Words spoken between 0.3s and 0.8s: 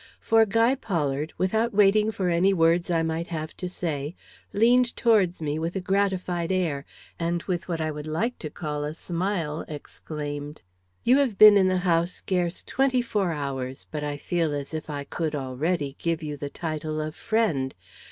Guy